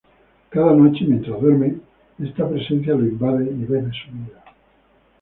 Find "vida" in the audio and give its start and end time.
4.11-4.43